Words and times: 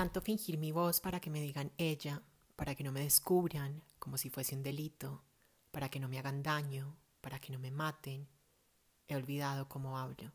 tanto 0.00 0.22
fingir 0.22 0.56
mi 0.56 0.72
voz 0.72 0.98
para 0.98 1.20
que 1.20 1.28
me 1.28 1.42
digan 1.42 1.72
ella, 1.76 2.22
para 2.56 2.74
que 2.74 2.82
no 2.82 2.90
me 2.90 3.02
descubran 3.02 3.82
como 3.98 4.16
si 4.16 4.30
fuese 4.30 4.56
un 4.56 4.62
delito, 4.62 5.22
para 5.70 5.90
que 5.90 6.00
no 6.00 6.08
me 6.08 6.18
hagan 6.18 6.42
daño, 6.42 6.96
para 7.20 7.38
que 7.38 7.52
no 7.52 7.58
me 7.58 7.70
maten, 7.70 8.26
he 9.08 9.14
olvidado 9.14 9.68
cómo 9.68 9.98
hablo. 9.98 10.32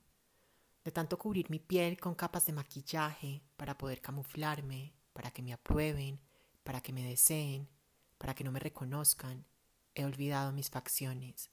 De 0.86 0.92
tanto 0.92 1.18
cubrir 1.18 1.50
mi 1.50 1.60
piel 1.60 2.00
con 2.00 2.14
capas 2.14 2.46
de 2.46 2.54
maquillaje 2.54 3.42
para 3.58 3.76
poder 3.76 4.02
camuflarme, 4.02 4.94
para 5.14 5.32
que 5.32 5.42
me 5.42 5.52
aprueben, 5.52 6.20
para 6.64 6.80
que 6.80 6.94
me 6.94 7.04
deseen, 7.04 7.68
para 8.20 8.36
que 8.36 8.44
no 8.44 8.52
me 8.52 8.60
reconozcan, 8.60 9.46
he 9.96 10.06
olvidado 10.06 10.52
mis 10.52 10.70
facciones. 10.70 11.50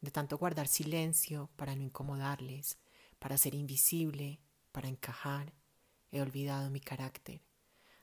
De 0.00 0.10
tanto 0.10 0.38
guardar 0.38 0.66
silencio 0.66 1.50
para 1.54 1.76
no 1.76 1.82
incomodarles, 1.82 2.78
para 3.20 3.38
ser 3.38 3.54
invisible, 3.54 4.40
para 4.72 4.88
encajar, 4.88 5.52
he 6.10 6.20
olvidado 6.20 6.68
mi 6.68 6.80
carácter, 6.80 7.42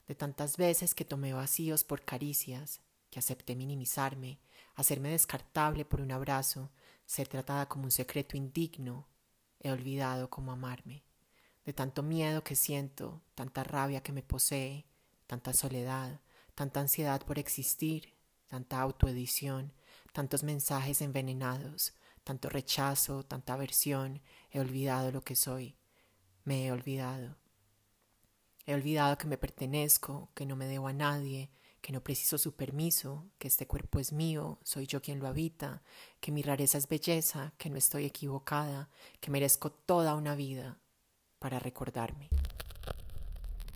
de 0.08 0.16
tantas 0.16 0.56
veces 0.56 0.96
que 0.96 1.04
tomé 1.04 1.34
vacíos 1.34 1.84
por 1.84 2.06
caricias, 2.06 2.80
que 3.10 3.20
acepté 3.20 3.58
minimizarme, 3.58 4.40
hacerme 4.76 5.10
descartable 5.10 5.84
por 5.84 6.00
un 6.00 6.14
abrazo, 6.14 6.72
ser 7.06 7.28
tratada 7.28 7.68
como 7.68 7.84
un 7.84 7.92
secreto 7.92 8.38
indigno, 8.38 9.08
he 9.64 9.72
olvidado 9.72 10.30
cómo 10.30 10.52
amarme, 10.52 11.04
de 11.66 11.74
tanto 11.74 12.04
miedo 12.04 12.44
que 12.44 12.56
siento, 12.56 13.22
tanta 13.34 13.64
rabia 13.64 14.04
que 14.04 14.12
me 14.12 14.22
posee, 14.22 14.86
tanta 15.26 15.54
soledad, 15.54 16.20
tanta 16.54 16.82
ansiedad 16.82 17.22
por 17.26 17.40
existir, 17.40 18.14
tanta 18.48 18.82
autoedición, 18.82 19.74
tantos 20.12 20.44
mensajes 20.44 21.02
envenenados, 21.02 21.94
tanto 22.24 22.50
rechazo, 22.50 23.24
tanta 23.24 23.54
aversión, 23.54 24.22
he 24.52 24.60
olvidado 24.60 25.12
lo 25.12 25.24
que 25.24 25.36
soy, 25.36 25.78
me 26.44 26.66
he 26.66 26.72
olvidado. 26.72 27.38
He 28.66 28.74
olvidado 28.74 29.18
que 29.18 29.28
me 29.28 29.38
pertenezco, 29.38 30.30
que 30.36 30.46
no 30.46 30.56
me 30.56 30.68
debo 30.68 30.88
a 30.88 30.94
nadie, 30.94 31.50
que 31.84 31.92
no 31.92 32.02
preciso 32.02 32.38
su 32.38 32.56
permiso, 32.56 33.30
que 33.38 33.50
este 33.50 33.68
cuerpo 33.68 34.00
es 34.00 34.14
mío, 34.14 34.58
soy 34.64 34.88
yo 34.88 35.02
quien 35.02 35.20
lo 35.20 35.28
habita, 35.28 35.84
que 36.22 36.32
mi 36.32 36.42
rareza 36.42 36.78
es 36.78 36.88
belleza, 36.88 37.54
que 37.58 37.70
no 37.70 37.76
estoy 37.76 38.06
equivocada, 38.06 38.90
que 39.20 39.30
merezco 39.30 39.70
toda 39.70 40.16
una 40.16 40.34
vida 40.34 40.80
para 41.40 41.60
recordarme. 41.60 42.30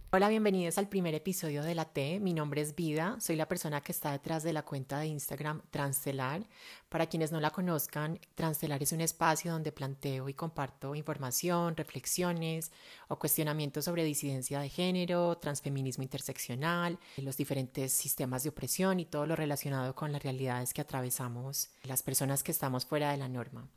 Hola, 0.09 0.29
bienvenidos 0.29 0.77
al 0.77 0.87
primer 0.87 1.13
episodio 1.15 1.63
de 1.63 1.75
La 1.75 1.83
T. 1.83 2.21
Mi 2.21 2.33
nombre 2.33 2.61
es 2.61 2.75
Vida, 2.75 3.17
soy 3.19 3.35
la 3.35 3.49
persona 3.49 3.81
que 3.81 3.91
está 3.91 4.13
detrás 4.13 4.41
de 4.41 4.53
la 4.53 4.63
cuenta 4.63 4.99
de 4.99 5.07
Instagram 5.07 5.61
Transtelar. 5.69 6.47
Para 6.87 7.07
quienes 7.07 7.33
no 7.33 7.41
la 7.41 7.49
conozcan, 7.49 8.17
Transtelar 8.33 8.81
es 8.81 8.93
un 8.93 9.01
espacio 9.01 9.51
donde 9.51 9.73
planteo 9.73 10.29
y 10.29 10.33
comparto 10.33 10.95
información, 10.95 11.75
reflexiones 11.75 12.71
o 13.09 13.19
cuestionamientos 13.19 13.83
sobre 13.83 14.05
disidencia 14.05 14.61
de 14.61 14.69
género, 14.69 15.39
transfeminismo 15.39 16.03
interseccional, 16.03 16.97
los 17.17 17.35
diferentes 17.35 17.91
sistemas 17.91 18.43
de 18.43 18.49
opresión 18.49 19.01
y 19.01 19.05
todo 19.05 19.25
lo 19.25 19.35
relacionado 19.35 19.93
con 19.93 20.13
las 20.13 20.23
realidades 20.23 20.73
que 20.73 20.79
atravesamos 20.79 21.71
las 21.83 22.01
personas 22.01 22.43
que 22.43 22.53
estamos 22.53 22.85
fuera 22.85 23.11
de 23.11 23.17
la 23.17 23.27
norma. 23.27 23.67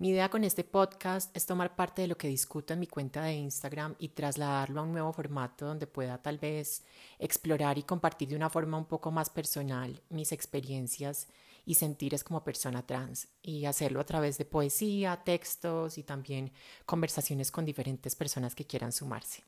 Mi 0.00 0.08
idea 0.08 0.30
con 0.30 0.44
este 0.44 0.64
podcast 0.64 1.36
es 1.36 1.44
tomar 1.44 1.76
parte 1.76 2.00
de 2.00 2.08
lo 2.08 2.16
que 2.16 2.26
discuto 2.26 2.72
en 2.72 2.80
mi 2.80 2.86
cuenta 2.86 3.22
de 3.22 3.34
Instagram 3.34 3.96
y 3.98 4.08
trasladarlo 4.08 4.80
a 4.80 4.84
un 4.84 4.92
nuevo 4.92 5.12
formato 5.12 5.66
donde 5.66 5.86
pueda 5.86 6.22
tal 6.22 6.38
vez 6.38 6.84
explorar 7.18 7.76
y 7.76 7.82
compartir 7.82 8.30
de 8.30 8.36
una 8.36 8.48
forma 8.48 8.78
un 8.78 8.86
poco 8.86 9.10
más 9.10 9.28
personal 9.28 10.00
mis 10.08 10.32
experiencias 10.32 11.28
y 11.66 11.74
sentires 11.74 12.24
como 12.24 12.42
persona 12.42 12.86
trans 12.86 13.28
y 13.42 13.66
hacerlo 13.66 14.00
a 14.00 14.06
través 14.06 14.38
de 14.38 14.46
poesía, 14.46 15.20
textos 15.22 15.98
y 15.98 16.02
también 16.02 16.50
conversaciones 16.86 17.50
con 17.50 17.66
diferentes 17.66 18.16
personas 18.16 18.54
que 18.54 18.64
quieran 18.64 18.92
sumarse. 18.92 19.44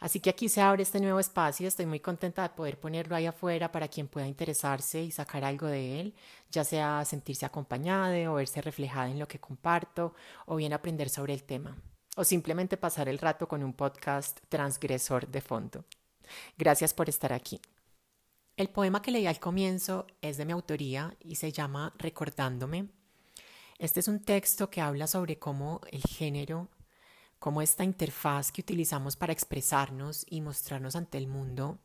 Así 0.00 0.20
que 0.20 0.30
aquí 0.30 0.48
se 0.48 0.60
abre 0.60 0.82
este 0.82 1.00
nuevo 1.00 1.18
espacio, 1.18 1.66
estoy 1.66 1.86
muy 1.86 2.00
contenta 2.00 2.42
de 2.42 2.50
poder 2.50 2.78
ponerlo 2.78 3.16
ahí 3.16 3.26
afuera 3.26 3.72
para 3.72 3.88
quien 3.88 4.06
pueda 4.06 4.28
interesarse 4.28 5.02
y 5.02 5.10
sacar 5.10 5.44
algo 5.44 5.66
de 5.66 6.00
él, 6.00 6.14
ya 6.50 6.62
sea 6.64 7.04
sentirse 7.04 7.44
acompañada 7.46 8.30
o 8.30 8.34
verse 8.34 8.62
reflejada 8.62 9.10
en 9.10 9.18
lo 9.18 9.26
que 9.26 9.40
comparto 9.40 10.14
o 10.46 10.56
bien 10.56 10.72
aprender 10.72 11.08
sobre 11.08 11.34
el 11.34 11.42
tema 11.42 11.76
o 12.18 12.24
simplemente 12.24 12.76
pasar 12.76 13.08
el 13.08 13.20
rato 13.20 13.46
con 13.46 13.62
un 13.62 13.72
podcast 13.72 14.40
transgresor 14.48 15.28
de 15.28 15.40
fondo. 15.40 15.84
Gracias 16.56 16.92
por 16.92 17.08
estar 17.08 17.32
aquí. 17.32 17.60
El 18.56 18.70
poema 18.70 19.00
que 19.00 19.12
leí 19.12 19.28
al 19.28 19.38
comienzo 19.38 20.04
es 20.20 20.36
de 20.36 20.44
mi 20.44 20.50
autoría 20.50 21.16
y 21.20 21.36
se 21.36 21.52
llama 21.52 21.94
Recordándome. 21.96 22.88
Este 23.78 24.00
es 24.00 24.08
un 24.08 24.18
texto 24.18 24.68
que 24.68 24.80
habla 24.80 25.06
sobre 25.06 25.38
cómo 25.38 25.80
el 25.92 26.02
género 26.02 26.68
cómo 27.38 27.62
esta 27.62 27.84
interfaz 27.84 28.52
que 28.52 28.60
utilizamos 28.60 29.16
para 29.16 29.32
expresarnos 29.32 30.24
y 30.28 30.40
mostrarnos 30.40 30.96
ante 30.96 31.18
el 31.18 31.28
mundo 31.28 31.78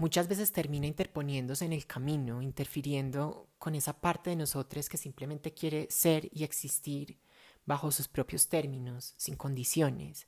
muchas 0.00 0.28
veces 0.28 0.50
termina 0.50 0.86
interponiéndose 0.86 1.66
en 1.66 1.74
el 1.74 1.86
camino, 1.86 2.40
interfiriendo 2.40 3.48
con 3.58 3.74
esa 3.74 4.00
parte 4.00 4.30
de 4.30 4.36
nosotros 4.36 4.88
que 4.88 4.96
simplemente 4.96 5.52
quiere 5.52 5.88
ser 5.90 6.30
y 6.32 6.44
existir 6.44 7.18
bajo 7.66 7.92
sus 7.92 8.08
propios 8.08 8.48
términos, 8.48 9.12
sin 9.18 9.36
condiciones. 9.36 10.26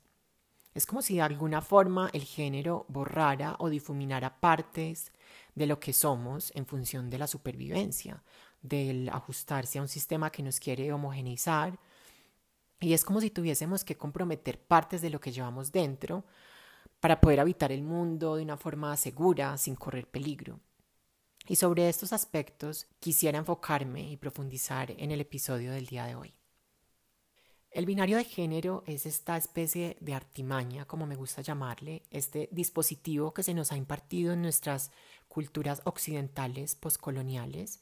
Es 0.75 0.85
como 0.85 1.01
si 1.01 1.15
de 1.15 1.23
alguna 1.23 1.61
forma 1.61 2.09
el 2.13 2.23
género 2.23 2.85
borrara 2.87 3.55
o 3.59 3.69
difuminara 3.69 4.39
partes 4.39 5.11
de 5.55 5.65
lo 5.65 5.79
que 5.79 5.91
somos 5.91 6.51
en 6.55 6.67
función 6.67 7.09
de 7.09 7.17
la 7.17 7.27
supervivencia, 7.27 8.23
del 8.61 9.09
ajustarse 9.09 9.79
a 9.79 9.81
un 9.81 9.87
sistema 9.87 10.31
que 10.31 10.43
nos 10.43 10.59
quiere 10.59 10.93
homogeneizar 10.93 11.79
y 12.83 12.93
es 12.93 13.05
como 13.05 13.21
si 13.21 13.29
tuviésemos 13.29 13.85
que 13.85 13.95
comprometer 13.95 14.59
partes 14.59 15.01
de 15.01 15.09
lo 15.09 15.21
que 15.21 15.31
llevamos 15.31 15.71
dentro 15.71 16.25
para 16.99 17.21
poder 17.21 17.39
habitar 17.39 17.71
el 17.71 17.81
mundo 17.81 18.35
de 18.35 18.43
una 18.43 18.57
forma 18.57 18.95
segura, 18.97 19.57
sin 19.57 19.75
correr 19.75 20.07
peligro. 20.07 20.59
Y 21.47 21.55
sobre 21.55 21.87
estos 21.87 22.11
aspectos 22.11 22.87
quisiera 22.99 23.37
enfocarme 23.37 24.09
y 24.09 24.17
profundizar 24.17 24.91
en 24.91 25.11
el 25.11 25.21
episodio 25.21 25.71
del 25.71 25.85
día 25.85 26.05
de 26.05 26.15
hoy. 26.15 26.33
El 27.71 27.85
binario 27.85 28.17
de 28.17 28.25
género 28.25 28.83
es 28.85 29.05
esta 29.05 29.37
especie 29.37 29.97
de 30.01 30.13
artimaña, 30.13 30.85
como 30.85 31.07
me 31.07 31.15
gusta 31.15 31.41
llamarle, 31.41 32.03
este 32.11 32.49
dispositivo 32.51 33.33
que 33.33 33.43
se 33.43 33.53
nos 33.53 33.71
ha 33.71 33.77
impartido 33.77 34.33
en 34.33 34.41
nuestras 34.41 34.91
culturas 35.29 35.81
occidentales 35.85 36.75
postcoloniales, 36.75 37.81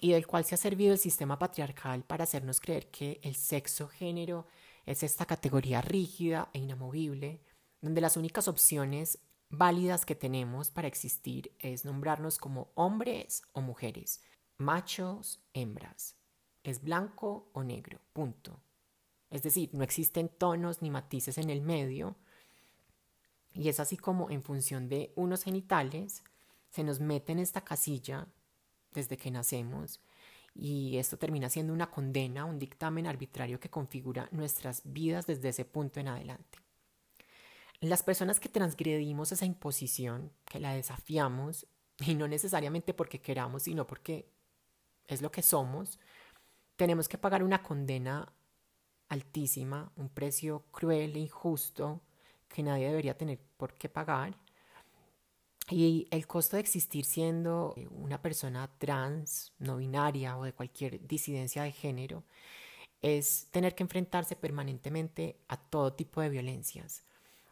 y 0.00 0.12
del 0.12 0.26
cual 0.26 0.44
se 0.44 0.54
ha 0.54 0.58
servido 0.58 0.92
el 0.92 0.98
sistema 0.98 1.38
patriarcal 1.38 2.04
para 2.04 2.24
hacernos 2.24 2.60
creer 2.60 2.90
que 2.90 3.20
el 3.22 3.36
sexo 3.36 3.88
género 3.88 4.46
es 4.86 5.02
esta 5.02 5.26
categoría 5.26 5.82
rígida 5.82 6.50
e 6.54 6.58
inamovible, 6.58 7.42
donde 7.80 8.00
las 8.00 8.16
únicas 8.16 8.48
opciones 8.48 9.18
válidas 9.50 10.06
que 10.06 10.14
tenemos 10.14 10.70
para 10.70 10.88
existir 10.88 11.54
es 11.58 11.84
nombrarnos 11.84 12.38
como 12.38 12.70
hombres 12.74 13.42
o 13.52 13.60
mujeres, 13.60 14.22
machos, 14.56 15.42
hembras, 15.52 16.16
es 16.62 16.82
blanco 16.82 17.50
o 17.52 17.62
negro, 17.62 18.00
punto. 18.12 18.60
Es 19.28 19.42
decir, 19.42 19.70
no 19.74 19.84
existen 19.84 20.28
tonos 20.28 20.82
ni 20.82 20.90
matices 20.90 21.36
en 21.38 21.50
el 21.50 21.60
medio, 21.60 22.16
y 23.52 23.68
es 23.68 23.80
así 23.80 23.96
como 23.96 24.30
en 24.30 24.42
función 24.42 24.88
de 24.88 25.12
unos 25.16 25.42
genitales 25.42 26.22
se 26.70 26.84
nos 26.84 27.00
mete 27.00 27.32
en 27.32 27.40
esta 27.40 27.62
casilla 27.62 28.28
desde 28.92 29.16
que 29.16 29.30
nacemos 29.30 30.00
y 30.54 30.98
esto 30.98 31.16
termina 31.16 31.48
siendo 31.48 31.72
una 31.72 31.90
condena, 31.90 32.44
un 32.44 32.58
dictamen 32.58 33.06
arbitrario 33.06 33.60
que 33.60 33.70
configura 33.70 34.28
nuestras 34.32 34.82
vidas 34.84 35.26
desde 35.26 35.50
ese 35.50 35.64
punto 35.64 36.00
en 36.00 36.08
adelante. 36.08 36.58
Las 37.80 38.02
personas 38.02 38.40
que 38.40 38.48
transgredimos 38.48 39.32
esa 39.32 39.46
imposición, 39.46 40.32
que 40.44 40.60
la 40.60 40.74
desafiamos, 40.74 41.66
y 41.98 42.14
no 42.14 42.28
necesariamente 42.28 42.94
porque 42.94 43.20
queramos, 43.20 43.64
sino 43.64 43.86
porque 43.86 44.28
es 45.06 45.22
lo 45.22 45.30
que 45.30 45.42
somos, 45.42 45.98
tenemos 46.76 47.08
que 47.08 47.18
pagar 47.18 47.42
una 47.42 47.62
condena 47.62 48.32
altísima, 49.08 49.92
un 49.96 50.08
precio 50.08 50.64
cruel 50.70 51.16
e 51.16 51.20
injusto 51.20 52.00
que 52.48 52.62
nadie 52.62 52.88
debería 52.88 53.16
tener 53.16 53.40
por 53.56 53.74
qué 53.74 53.88
pagar 53.88 54.36
y 55.70 56.08
el 56.10 56.26
costo 56.26 56.56
de 56.56 56.60
existir 56.60 57.04
siendo 57.04 57.74
eh, 57.76 57.86
una 57.90 58.20
persona 58.20 58.70
trans, 58.78 59.52
no 59.58 59.76
binaria 59.76 60.36
o 60.36 60.44
de 60.44 60.52
cualquier 60.52 61.06
disidencia 61.06 61.62
de 61.62 61.72
género 61.72 62.24
es 63.02 63.48
tener 63.50 63.74
que 63.74 63.82
enfrentarse 63.82 64.36
permanentemente 64.36 65.40
a 65.48 65.56
todo 65.56 65.94
tipo 65.94 66.20
de 66.20 66.28
violencias, 66.28 67.04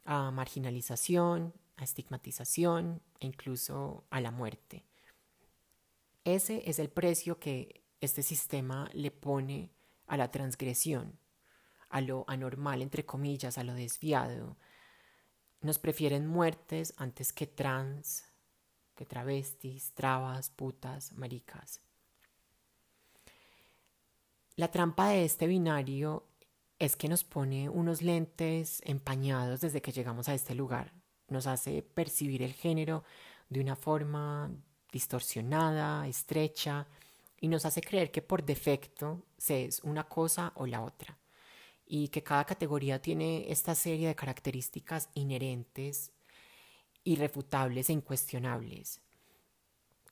a 0.05 0.31
marginalización, 0.31 1.55
a 1.76 1.85
estigmatización 1.85 3.00
e 3.20 3.26
incluso 3.26 4.05
a 4.11 4.21
la 4.21 4.31
muerte. 4.31 4.85
Ese 6.25 6.69
es 6.69 6.79
el 6.79 6.91
precio 6.91 7.38
que 7.38 7.85
este 8.00 8.23
sistema 8.23 8.91
le 8.93 9.11
pone 9.11 9.71
a 10.06 10.17
la 10.17 10.31
transgresión, 10.31 11.19
a 11.88 12.00
lo 12.00 12.25
anormal, 12.29 12.82
entre 12.82 13.06
comillas, 13.06 13.56
a 13.56 13.64
lo 13.64 13.75
desviado. 13.75 14.59
Nos 15.61 15.79
prefieren 15.79 16.27
muertes 16.27 16.95
antes 16.97 17.33
que 17.33 17.47
trans, 17.47 18.25
que 18.95 19.05
travestis, 19.05 19.93
trabas, 19.93 20.51
putas, 20.51 21.13
maricas. 21.13 21.81
La 24.57 24.71
trampa 24.71 25.09
de 25.09 25.25
este 25.25 25.47
binario 25.47 26.25
es 26.79 26.97
que 26.97 27.09
nos 27.09 27.25
pone 27.25 27.69
unos 27.69 28.03
lentes 28.03 28.83
empañados 28.85 29.61
desde 29.61 29.83
que 29.83 29.93
llegamos 29.93 30.29
a 30.29 30.35
este 30.35 30.55
lugar. 30.55 30.93
Nos 31.29 31.47
hace 31.47 31.83
percibir 31.83 32.43
el 32.43 32.53
género 32.53 33.05
de 33.49 33.61
una 33.61 33.77
forma 33.77 34.51
distorsionada, 34.93 36.07
estrecha, 36.07 36.87
y 37.41 37.49
nos 37.49 37.65
hace 37.65 37.81
creer 37.81 38.11
que 38.11 38.23
por 38.23 38.45
defecto 38.45 39.23
se 39.37 39.65
es 39.65 39.81
una 39.85 40.05
cosa 40.05 40.53
o 40.57 40.67
la 40.67 40.83
otra, 40.83 41.17
y 41.88 42.08
que 42.08 42.23
cada 42.23 42.44
categoría 42.44 43.00
tiene 43.00 43.50
esta 43.50 43.75
serie 43.75 44.08
de 44.08 44.14
características 44.14 45.08
inherentes, 45.14 46.12
irrefutables 47.02 47.88
e 47.88 47.94
incuestionables. 47.94 49.00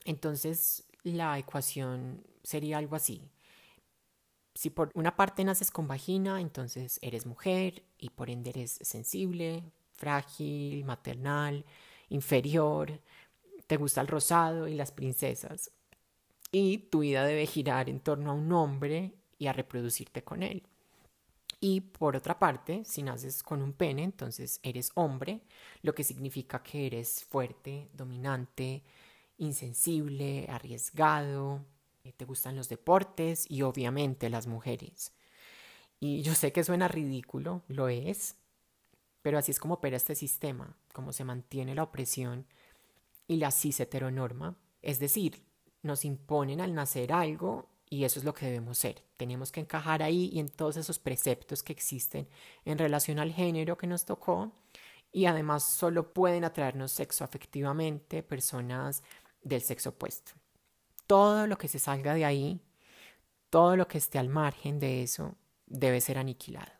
Entonces 0.03 0.85
la 1.03 1.37
ecuación 1.37 2.25
sería 2.43 2.79
algo 2.79 2.95
así. 2.95 3.21
Si 4.55 4.71
por 4.71 4.91
una 4.95 5.15
parte 5.15 5.43
naces 5.43 5.69
con 5.69 5.87
vagina, 5.87 6.41
entonces 6.41 6.97
eres 7.03 7.27
mujer 7.27 7.83
y 7.99 8.09
por 8.09 8.31
ende 8.31 8.49
eres 8.49 8.79
sensible, 8.81 9.63
frágil, 9.93 10.83
maternal, 10.83 11.63
inferior, 12.09 12.99
te 13.67 13.77
gusta 13.77 14.01
el 14.01 14.07
rosado 14.07 14.67
y 14.67 14.73
las 14.73 14.91
princesas. 14.91 15.71
Y 16.51 16.79
tu 16.89 16.99
vida 16.99 17.23
debe 17.23 17.45
girar 17.45 17.87
en 17.87 17.99
torno 17.99 18.31
a 18.31 18.33
un 18.33 18.51
hombre 18.51 19.13
y 19.37 19.45
a 19.45 19.53
reproducirte 19.53 20.23
con 20.23 20.41
él. 20.41 20.63
Y 21.59 21.81
por 21.81 22.15
otra 22.15 22.37
parte, 22.37 22.83
si 22.85 23.01
naces 23.01 23.41
con 23.41 23.61
un 23.61 23.73
pene, 23.73 24.03
entonces 24.03 24.59
eres 24.61 24.91
hombre, 24.93 25.41
lo 25.81 25.93
que 25.95 26.03
significa 26.03 26.61
que 26.61 26.85
eres 26.85 27.25
fuerte, 27.25 27.89
dominante, 27.93 28.83
insensible, 29.37 30.45
arriesgado, 30.49 31.65
eh, 32.03 32.13
te 32.13 32.25
gustan 32.25 32.55
los 32.55 32.69
deportes 32.69 33.49
y 33.49 33.63
obviamente 33.63 34.29
las 34.29 34.45
mujeres. 34.45 35.13
Y 35.99 36.21
yo 36.21 36.35
sé 36.35 36.51
que 36.51 36.63
suena 36.63 36.87
ridículo, 36.87 37.63
lo 37.67 37.89
es, 37.89 38.35
pero 39.23 39.39
así 39.39 39.51
es 39.51 39.59
como 39.59 39.75
opera 39.75 39.97
este 39.97 40.15
sistema, 40.15 40.77
como 40.93 41.11
se 41.11 41.23
mantiene 41.23 41.73
la 41.73 41.83
opresión 41.83 42.45
y 43.27 43.37
la 43.37 43.51
cis 43.51 43.79
heteronorma, 43.79 44.55
es 44.81 44.99
decir, 44.99 45.43
nos 45.81 46.05
imponen 46.05 46.61
al 46.61 46.75
nacer 46.75 47.11
algo 47.11 47.67
y 47.89 48.03
eso 48.03 48.19
es 48.19 48.25
lo 48.25 48.33
que 48.33 48.45
debemos 48.45 48.77
ser. 48.77 49.06
Tenemos 49.17 49.51
que 49.51 49.59
encajar 49.59 50.03
ahí 50.03 50.29
y 50.31 50.39
en 50.39 50.49
todos 50.49 50.77
esos 50.77 50.99
preceptos 50.99 51.63
que 51.63 51.73
existen 51.73 52.27
en 52.65 52.77
relación 52.77 53.19
al 53.19 53.33
género 53.33 53.77
que 53.77 53.87
nos 53.87 54.05
tocó 54.05 54.51
y 55.11 55.25
además 55.25 55.63
solo 55.63 56.13
pueden 56.13 56.43
atraernos 56.43 56.91
sexo 56.91 57.23
afectivamente 57.23 58.23
personas 58.23 59.03
del 59.41 59.61
sexo 59.61 59.89
opuesto. 59.89 60.33
Todo 61.07 61.47
lo 61.47 61.57
que 61.57 61.67
se 61.67 61.79
salga 61.79 62.13
de 62.13 62.25
ahí, 62.25 62.61
todo 63.49 63.75
lo 63.75 63.87
que 63.87 63.97
esté 63.97 64.19
al 64.19 64.29
margen 64.29 64.79
de 64.79 65.03
eso, 65.03 65.35
debe 65.65 66.01
ser 66.01 66.17
aniquilado. 66.17 66.71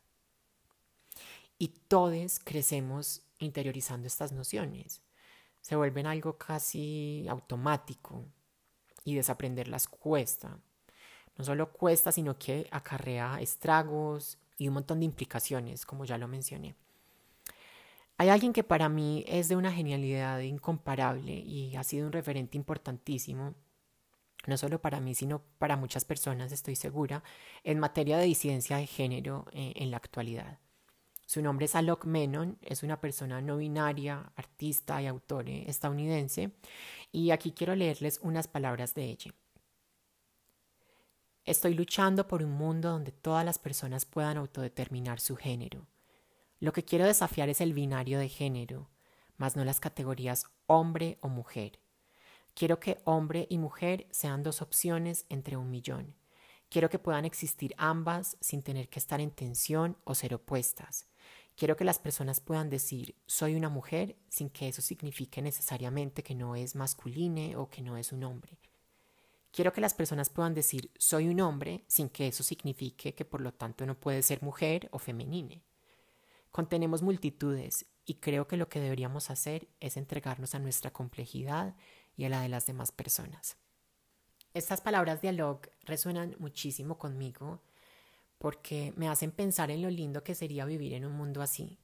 Y 1.58 1.70
todos 1.88 2.40
crecemos 2.40 3.24
interiorizando 3.40 4.08
estas 4.08 4.32
nociones 4.32 5.02
se 5.68 5.76
vuelven 5.76 6.06
algo 6.06 6.38
casi 6.38 7.26
automático 7.28 8.24
y 9.04 9.16
desaprenderlas 9.16 9.90
cuesta. 9.90 10.58
No 11.38 11.46
solo 11.46 11.72
cuesta, 11.72 12.12
sino 12.12 12.38
que 12.38 12.68
acarrea 12.72 13.40
estragos 13.40 14.40
y 14.58 14.68
un 14.68 14.74
montón 14.76 15.00
de 15.00 15.06
implicaciones, 15.06 15.86
como 15.86 16.06
ya 16.06 16.18
lo 16.18 16.28
mencioné. 16.28 16.76
Hay 18.20 18.30
alguien 18.30 18.52
que 18.52 18.64
para 18.64 18.90
mí 18.90 19.24
es 19.28 19.48
de 19.48 19.56
una 19.56 19.72
genialidad 19.72 20.40
incomparable 20.40 21.34
y 21.34 21.76
ha 21.76 21.84
sido 21.84 22.08
un 22.08 22.12
referente 22.14 22.58
importantísimo, 22.58 23.54
no 24.48 24.58
solo 24.58 24.82
para 24.82 25.00
mí, 25.00 25.14
sino 25.14 25.44
para 25.60 25.78
muchas 25.78 26.04
personas, 26.04 26.52
estoy 26.52 26.76
segura, 26.76 27.24
en 27.64 27.80
materia 27.80 28.18
de 28.18 28.26
disidencia 28.26 28.78
de 28.78 28.88
género 28.88 29.46
eh, 29.52 29.74
en 29.76 29.92
la 29.92 29.98
actualidad. 29.98 30.58
Su 31.28 31.44
nombre 31.44 31.66
es 31.66 31.76
Alok 31.76 32.06
Menon, 32.06 32.58
es 32.62 32.82
una 32.82 33.00
persona 33.00 33.42
no 33.42 33.58
binaria, 33.58 34.32
artista 34.36 35.00
y 35.02 35.06
autor 35.06 35.50
estadounidense, 35.50 36.54
y 37.12 37.30
aquí 37.30 37.52
quiero 37.52 37.76
leerles 37.76 38.20
unas 38.24 38.48
palabras 38.48 38.96
de 38.96 39.04
ella. 39.04 39.34
Estoy 41.48 41.76
luchando 41.76 42.28
por 42.28 42.44
un 42.44 42.52
mundo 42.52 42.90
donde 42.92 43.14
todas 43.14 43.46
las 43.46 43.58
personas 43.58 44.04
puedan 44.04 44.36
autodeterminar 44.36 45.22
su 45.22 45.38
género. 45.38 45.88
Lo 46.60 46.74
que 46.74 46.84
quiero 46.84 47.06
desafiar 47.06 47.48
es 47.48 47.62
el 47.62 47.72
binario 47.72 48.20
de 48.20 48.28
género, 48.28 48.90
más 49.38 49.56
no 49.56 49.64
las 49.64 49.80
categorías 49.80 50.44
hombre 50.66 51.18
o 51.22 51.30
mujer. 51.30 51.80
Quiero 52.54 52.82
que 52.82 53.00
hombre 53.06 53.48
y 53.50 53.60
mujer 53.60 54.08
sean 54.12 54.44
dos 54.44 54.62
opciones 54.62 55.26
entre 55.30 55.56
un 55.56 55.70
millón. 55.70 56.16
Quiero 56.70 56.90
que 56.90 57.00
puedan 57.00 57.24
existir 57.24 57.74
ambas 57.78 58.36
sin 58.42 58.62
tener 58.62 58.90
que 58.90 59.00
estar 59.00 59.22
en 59.22 59.32
tensión 59.32 59.96
o 60.04 60.16
ser 60.16 60.34
opuestas. 60.34 61.08
Quiero 61.56 61.78
que 61.78 61.86
las 61.86 61.98
personas 61.98 62.42
puedan 62.42 62.70
decir 62.70 63.16
soy 63.26 63.56
una 63.56 63.70
mujer 63.70 64.18
sin 64.28 64.50
que 64.50 64.68
eso 64.68 64.82
signifique 64.82 65.42
necesariamente 65.42 66.24
que 66.24 66.36
no 66.36 66.58
es 66.58 66.76
masculine 66.76 67.56
o 67.56 67.70
que 67.70 67.82
no 67.82 67.96
es 67.96 68.12
un 68.12 68.26
hombre. 68.26 68.60
Quiero 69.58 69.74
que 69.74 69.82
las 69.82 69.96
personas 69.96 70.30
puedan 70.30 70.54
decir 70.54 70.92
soy 71.00 71.28
un 71.30 71.42
hombre 71.42 71.84
sin 71.88 72.10
que 72.10 72.28
eso 72.28 72.44
signifique 72.44 73.16
que 73.16 73.26
por 73.26 73.42
lo 73.42 73.52
tanto 73.56 73.88
no 73.88 74.00
puede 74.00 74.22
ser 74.22 74.44
mujer 74.44 74.88
o 74.92 75.00
femenine. 75.00 75.64
Contenemos 76.52 77.02
multitudes 77.02 77.88
y 78.06 78.20
creo 78.20 78.48
que 78.48 78.56
lo 78.56 78.70
que 78.70 78.80
deberíamos 78.80 79.32
hacer 79.32 79.68
es 79.80 79.98
entregarnos 79.98 80.54
a 80.54 80.60
nuestra 80.60 80.94
complejidad 80.94 81.76
y 82.16 82.26
a 82.26 82.30
la 82.30 82.42
de 82.42 82.50
las 82.50 82.68
demás 82.68 82.92
personas. 82.92 83.58
Estas 84.54 84.80
palabras 84.80 85.24
de 85.24 85.30
Alok 85.30 85.70
resuenan 85.86 86.36
muchísimo 86.38 87.00
conmigo 87.00 87.64
porque 88.38 88.94
me 88.96 89.10
hacen 89.10 89.32
pensar 89.32 89.72
en 89.72 89.82
lo 89.82 89.90
lindo 89.90 90.24
que 90.24 90.36
sería 90.36 90.66
vivir 90.66 90.94
en 90.94 91.04
un 91.04 91.14
mundo 91.14 91.42
así, 91.42 91.80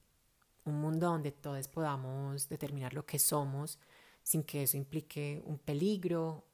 un 0.64 0.80
mundo 0.80 1.08
donde 1.08 1.32
todos 1.32 1.66
podamos 1.66 2.48
determinar 2.48 2.94
lo 2.94 3.04
que 3.04 3.18
somos 3.18 3.80
sin 4.22 4.44
que 4.44 4.62
eso 4.62 4.76
implique 4.76 5.42
un 5.44 5.58
peligro, 5.58 6.44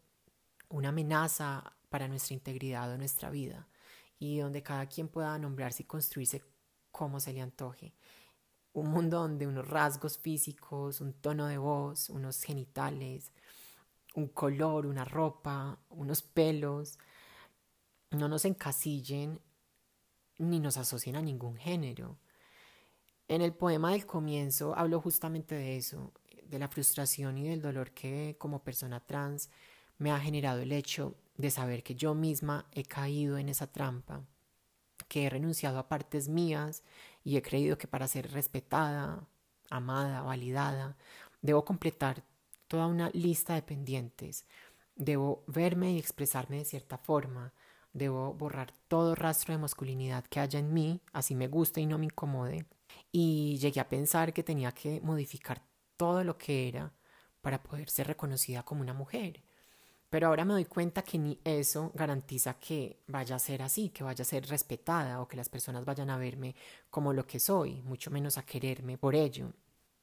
una 0.70 0.88
amenaza 0.88 1.76
para 1.90 2.08
nuestra 2.08 2.34
integridad 2.34 2.90
o 2.92 2.96
nuestra 2.96 3.28
vida, 3.30 3.68
y 4.18 4.38
donde 4.38 4.62
cada 4.62 4.86
quien 4.86 5.08
pueda 5.08 5.38
nombrarse 5.38 5.82
y 5.82 5.86
construirse 5.86 6.42
como 6.90 7.20
se 7.20 7.32
le 7.32 7.40
antoje. 7.40 7.94
Un 8.72 8.88
mundo 8.88 9.18
donde 9.18 9.46
unos 9.46 9.68
rasgos 9.68 10.18
físicos, 10.18 11.00
un 11.00 11.12
tono 11.12 11.46
de 11.46 11.58
voz, 11.58 12.08
unos 12.08 12.42
genitales, 12.42 13.32
un 14.14 14.28
color, 14.28 14.86
una 14.86 15.04
ropa, 15.04 15.78
unos 15.90 16.22
pelos, 16.22 16.98
no 18.10 18.28
nos 18.28 18.44
encasillen 18.44 19.40
ni 20.38 20.60
nos 20.60 20.76
asocian 20.76 21.16
a 21.16 21.22
ningún 21.22 21.56
género. 21.56 22.18
En 23.28 23.42
el 23.42 23.54
poema 23.54 23.92
del 23.92 24.06
comienzo 24.06 24.74
hablo 24.76 25.00
justamente 25.00 25.54
de 25.54 25.76
eso, 25.76 26.12
de 26.44 26.58
la 26.58 26.68
frustración 26.68 27.38
y 27.38 27.48
del 27.48 27.62
dolor 27.62 27.92
que 27.92 28.36
como 28.38 28.62
persona 28.62 29.00
trans 29.06 29.50
me 30.00 30.10
ha 30.10 30.18
generado 30.18 30.60
el 30.60 30.72
hecho 30.72 31.14
de 31.36 31.52
saber 31.52 31.84
que 31.84 31.94
yo 31.94 32.14
misma 32.14 32.66
he 32.72 32.82
caído 32.82 33.38
en 33.38 33.48
esa 33.48 33.68
trampa, 33.68 34.24
que 35.06 35.26
he 35.26 35.30
renunciado 35.30 35.78
a 35.78 35.88
partes 35.88 36.28
mías 36.28 36.82
y 37.22 37.36
he 37.36 37.42
creído 37.42 37.78
que 37.78 37.86
para 37.86 38.08
ser 38.08 38.32
respetada, 38.32 39.28
amada, 39.70 40.22
validada, 40.22 40.96
debo 41.40 41.64
completar 41.64 42.24
toda 42.66 42.88
una 42.88 43.10
lista 43.10 43.54
de 43.54 43.62
pendientes, 43.62 44.44
debo 44.96 45.44
verme 45.46 45.92
y 45.92 45.98
expresarme 45.98 46.56
de 46.58 46.64
cierta 46.64 46.98
forma, 46.98 47.52
Debo 47.92 48.34
borrar 48.34 48.72
todo 48.88 49.14
rastro 49.14 49.52
de 49.52 49.58
masculinidad 49.58 50.24
que 50.24 50.40
haya 50.40 50.60
en 50.60 50.72
mí, 50.72 51.00
así 51.12 51.34
me 51.34 51.48
guste 51.48 51.80
y 51.80 51.86
no 51.86 51.98
me 51.98 52.06
incomode. 52.06 52.66
Y 53.10 53.58
llegué 53.58 53.80
a 53.80 53.88
pensar 53.88 54.32
que 54.32 54.44
tenía 54.44 54.72
que 54.72 55.00
modificar 55.00 55.62
todo 55.96 56.22
lo 56.22 56.38
que 56.38 56.68
era 56.68 56.92
para 57.40 57.62
poder 57.62 57.90
ser 57.90 58.06
reconocida 58.06 58.62
como 58.62 58.82
una 58.82 58.94
mujer. 58.94 59.42
Pero 60.10 60.26
ahora 60.26 60.44
me 60.44 60.54
doy 60.54 60.64
cuenta 60.64 61.02
que 61.02 61.18
ni 61.18 61.38
eso 61.44 61.92
garantiza 61.94 62.58
que 62.58 63.04
vaya 63.06 63.36
a 63.36 63.38
ser 63.38 63.62
así, 63.62 63.90
que 63.90 64.02
vaya 64.02 64.22
a 64.22 64.26
ser 64.26 64.44
respetada 64.46 65.20
o 65.20 65.28
que 65.28 65.36
las 65.36 65.48
personas 65.48 65.84
vayan 65.84 66.10
a 66.10 66.18
verme 66.18 66.56
como 66.90 67.12
lo 67.12 67.26
que 67.26 67.38
soy, 67.38 67.80
mucho 67.82 68.10
menos 68.10 68.36
a 68.36 68.44
quererme 68.44 68.98
por 68.98 69.14
ello. 69.14 69.52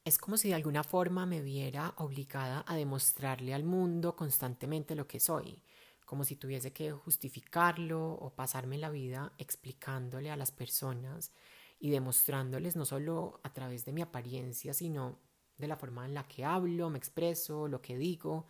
Es 0.06 0.18
como 0.18 0.38
si 0.38 0.48
de 0.48 0.56
alguna 0.56 0.86
forma 0.86 1.26
me 1.26 1.42
viera 1.42 1.94
obligada 1.98 2.64
a 2.66 2.78
demostrarle 2.78 3.54
al 3.54 3.66
mundo 3.66 4.16
constantemente 4.16 4.96
lo 4.96 5.06
que 5.06 5.20
soy, 5.20 5.62
como 6.06 6.24
si 6.24 6.38
tuviese 6.38 6.72
que 6.72 6.94
justificarlo 6.94 8.14
o 8.14 8.34
pasarme 8.34 8.78
la 8.78 8.90
vida 8.90 9.34
explicándole 9.38 10.32
a 10.32 10.38
las 10.38 10.54
personas 10.54 11.34
y 11.80 11.90
demostrándoles 11.90 12.78
no 12.78 12.86
solo 12.86 13.42
a 13.44 13.52
través 13.52 13.84
de 13.84 13.92
mi 13.92 14.02
apariencia, 14.02 14.74
sino 14.74 15.20
de 15.58 15.68
la 15.68 15.76
forma 15.76 16.06
en 16.06 16.14
la 16.14 16.26
que 16.26 16.46
hablo, 16.46 16.90
me 16.90 16.98
expreso, 16.98 17.68
lo 17.68 17.82
que 17.82 17.98
digo, 17.98 18.48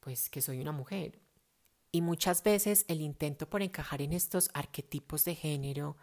pues 0.00 0.28
que 0.28 0.40
soy 0.40 0.60
una 0.60 0.72
mujer. 0.72 1.20
Y 1.92 2.02
muchas 2.02 2.42
veces 2.42 2.84
el 2.88 3.00
intento 3.00 3.48
por 3.48 3.62
encajar 3.62 4.02
en 4.02 4.12
estos 4.12 4.50
arquetipos 4.54 5.24
de 5.24 5.34
género 5.34 5.96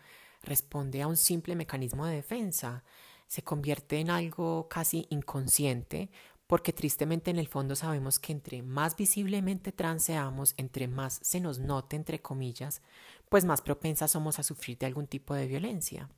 responde 0.44 1.02
a 1.02 1.08
un 1.08 1.18
simple 1.18 1.56
mecanismo 1.56 2.06
de 2.06 2.16
defensa, 2.16 2.84
se 3.28 3.42
convierte 3.42 4.00
en 4.00 4.10
algo 4.10 4.68
casi 4.70 5.08
inconsciente 5.10 6.10
porque 6.48 6.72
tristemente 6.72 7.30
en 7.30 7.40
el 7.40 7.48
fondo 7.48 7.76
sabemos 7.76 8.20
que 8.20 8.32
entre 8.32 8.64
más 8.64 8.96
visiblemente 8.96 9.74
trans 9.74 10.04
seamos, 10.04 10.54
entre 10.58 10.88
más 10.88 11.20
se 11.22 11.42
nos 11.42 11.60
note, 11.60 11.98
entre 11.98 12.22
comillas, 12.22 12.82
pues 13.28 13.44
más 13.44 13.62
propensas 13.62 14.12
somos 14.12 14.40
a 14.40 14.44
sufrir 14.44 14.78
de 14.78 14.86
algún 14.86 15.08
tipo 15.08 15.34
de 15.34 15.46
violencia. 15.46 16.10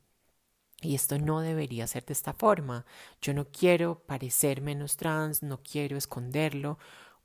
Y 0.82 0.94
esto 0.94 1.18
no 1.18 1.40
debería 1.40 1.86
ser 1.86 2.06
de 2.06 2.14
esta 2.14 2.32
forma. 2.32 2.86
Yo 3.20 3.34
no 3.34 3.48
quiero 3.48 3.98
parecer 4.06 4.62
menos 4.62 4.96
trans, 4.96 5.42
no 5.42 5.60
quiero 5.62 5.96
esconderlo, 5.98 6.78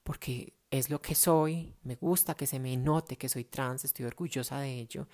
porque 0.05 0.53
es 0.71 0.89
lo 0.89 1.01
que 1.01 1.15
soy, 1.15 1.75
me 1.83 1.95
gusta 1.95 2.35
que 2.35 2.47
se 2.47 2.59
me 2.59 2.77
note 2.77 3.17
que 3.17 3.29
soy 3.29 3.45
trans, 3.45 3.85
estoy 3.85 4.05
orgullosa 4.05 4.59
de 4.59 4.73
ello. 4.79 5.07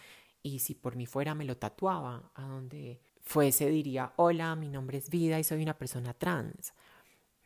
Y 0.43 0.59
si 0.59 0.75
por 0.75 0.95
mí 0.95 1.05
fuera 1.07 1.35
me 1.35 1.45
lo 1.45 1.57
tatuaba, 1.57 2.31
a 2.35 2.43
donde 2.43 2.99
fuese 3.21 3.69
diría, 3.69 4.13
hola, 4.17 4.55
mi 4.55 4.69
nombre 4.69 4.97
es 4.99 5.09
Vida 5.09 5.39
y 5.39 5.43
soy 5.43 5.63
una 5.63 5.77
persona 5.77 6.13
trans 6.13 6.73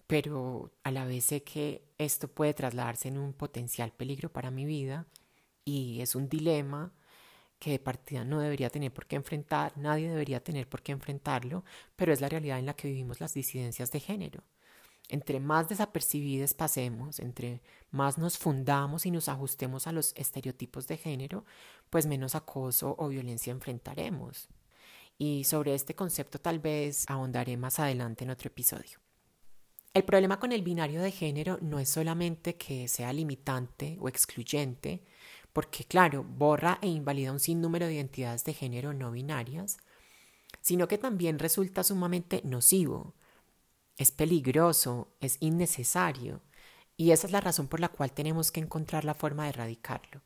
pero 0.07 0.71
a 0.83 0.91
la 0.91 1.05
vez 1.05 1.25
sé 1.25 1.43
que 1.43 1.83
esto 1.97 2.27
puede 2.27 2.53
trasladarse 2.53 3.07
en 3.07 3.17
un 3.17 3.33
potencial 3.33 3.91
peligro 3.91 4.31
para 4.31 4.51
mi 4.51 4.65
vida 4.65 5.07
y 5.63 6.01
es 6.01 6.15
un 6.15 6.29
dilema 6.29 6.93
que 7.59 7.71
de 7.71 7.79
partida 7.79 8.23
no 8.25 8.39
debería 8.39 8.69
tener 8.69 8.93
por 8.93 9.07
qué 9.07 9.15
enfrentar, 9.15 9.77
nadie 9.77 10.09
debería 10.09 10.43
tener 10.43 10.67
por 10.69 10.83
qué 10.83 10.91
enfrentarlo, 10.91 11.63
pero 11.95 12.13
es 12.13 12.21
la 12.21 12.29
realidad 12.29 12.59
en 12.59 12.67
la 12.67 12.75
que 12.75 12.87
vivimos 12.89 13.19
las 13.21 13.33
disidencias 13.33 13.91
de 13.91 13.99
género. 13.99 14.43
Entre 15.09 15.39
más 15.39 15.69
desapercibidas 15.69 16.53
pasemos, 16.53 17.19
entre 17.19 17.61
más 17.91 18.17
nos 18.17 18.37
fundamos 18.37 19.05
y 19.05 19.11
nos 19.11 19.29
ajustemos 19.29 19.85
a 19.87 19.91
los 19.91 20.13
estereotipos 20.15 20.87
de 20.87 20.97
género, 20.97 21.45
pues 21.89 22.07
menos 22.07 22.33
acoso 22.33 22.95
o 22.97 23.09
violencia 23.09 23.51
enfrentaremos. 23.51 24.47
Y 25.17 25.43
sobre 25.43 25.75
este 25.75 25.95
concepto 25.95 26.39
tal 26.39 26.59
vez 26.59 27.05
ahondaré 27.07 27.55
más 27.55 27.79
adelante 27.79 28.23
en 28.23 28.31
otro 28.31 28.47
episodio. 28.47 28.99
El 29.93 30.03
problema 30.03 30.39
con 30.39 30.51
el 30.51 30.61
binario 30.61 31.01
de 31.01 31.11
género 31.11 31.57
no 31.61 31.79
es 31.79 31.87
solamente 31.87 32.55
que 32.57 32.87
sea 32.89 33.13
limitante 33.13 33.97
o 34.01 34.09
excluyente, 34.09 35.03
porque 35.53 35.85
claro, 35.85 36.25
borra 36.25 36.79
e 36.81 36.87
invalida 36.87 37.31
un 37.31 37.39
sinnúmero 37.39 37.85
de 37.85 37.93
identidades 37.93 38.43
de 38.43 38.53
género 38.53 38.91
no 38.93 39.11
binarias, 39.11 39.77
sino 40.59 40.89
que 40.89 40.97
también 40.97 41.39
resulta 41.39 41.81
sumamente 41.83 42.41
nocivo, 42.43 43.13
es 43.97 44.11
peligroso, 44.11 45.15
es 45.19 45.37
innecesario, 45.39 46.41
y 46.97 47.11
esa 47.11 47.27
es 47.27 47.33
la 47.33 47.41
razón 47.41 47.67
por 47.67 47.79
la 47.79 47.89
cual 47.89 48.11
tenemos 48.11 48.51
que 48.51 48.59
encontrar 48.59 49.05
la 49.05 49.13
forma 49.13 49.43
de 49.43 49.49
erradicarlo. 49.49 50.21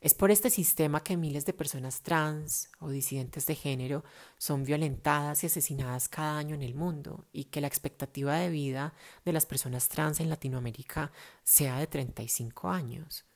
Es 0.00 0.14
por 0.14 0.30
este 0.30 0.48
sistema 0.48 1.04
que 1.04 1.18
miles 1.18 1.44
de 1.44 1.52
personas 1.52 2.00
trans 2.00 2.70
o 2.78 2.88
disidentes 2.88 3.44
de 3.44 3.54
género 3.54 4.02
son 4.38 4.64
violentadas 4.64 5.44
y 5.44 5.46
asesinadas 5.46 6.08
cada 6.08 6.38
año 6.38 6.54
en 6.54 6.62
el 6.62 6.74
mundo 6.74 7.26
y 7.32 7.44
que 7.44 7.60
la 7.60 7.66
expectativa 7.66 8.36
de 8.36 8.48
vida 8.48 8.94
de 9.26 9.34
las 9.34 9.44
personas 9.44 9.88
trans 9.88 10.20
en 10.20 10.30
Latinoamérica 10.30 11.12
sea 11.44 11.78
de 11.78 11.86
35 11.86 12.70
años. 12.70 13.26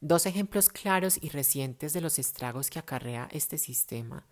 Dos 0.00 0.26
ejemplos 0.26 0.68
claros 0.68 1.18
y 1.20 1.28
recientes 1.30 1.92
de 1.92 2.00
los 2.00 2.20
estragos 2.20 2.70
que 2.70 2.78
acarrea 2.78 3.28
este 3.32 3.58
sistema 3.58 4.26